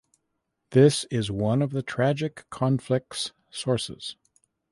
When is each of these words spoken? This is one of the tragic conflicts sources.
This 0.71 1.03
is 1.11 1.29
one 1.29 1.61
of 1.61 1.73
the 1.73 1.83
tragic 1.83 2.49
conflicts 2.49 3.33
sources. 3.51 4.15